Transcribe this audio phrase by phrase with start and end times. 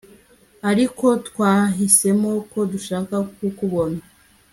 [0.69, 4.01] ariko twahisemo ko dushaka kukubona